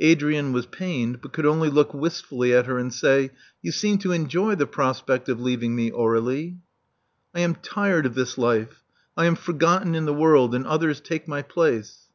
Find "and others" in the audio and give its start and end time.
10.52-11.00